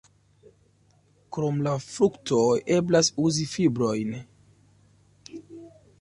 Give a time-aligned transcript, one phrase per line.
[1.37, 4.19] Krom la fruktoj eblas uzi fibrojn.